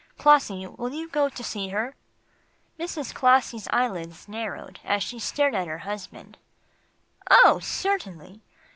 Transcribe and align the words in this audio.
Clossie, 0.17 0.65
will 0.65 0.91
you 0.91 1.07
go 1.07 1.29
to 1.29 1.43
see 1.43 1.67
her?" 1.67 1.93
Mrs. 2.79 3.13
Clossie's 3.13 3.67
eyelids 3.71 4.27
narrowed, 4.27 4.79
as 4.83 5.03
she 5.03 5.19
stared 5.19 5.53
at 5.53 5.67
her 5.67 5.77
husband. 5.85 6.39
"Oh! 7.29 7.59
certainly. 7.59 8.41